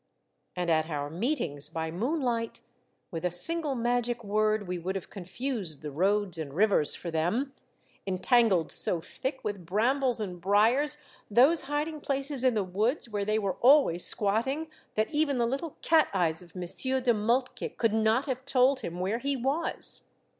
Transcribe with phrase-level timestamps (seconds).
[0.55, 2.61] And at our meet ings by moonlight,
[3.11, 7.53] with a single magic word we would have confused the roads and rivers for them,
[8.07, 10.97] entangled so thick with brambles and briars
[11.29, 15.77] those hiding places in the woods where they were always squatting that even the little
[15.83, 20.05] cat eyes of Monsieur de Moltke could not have told him where he was.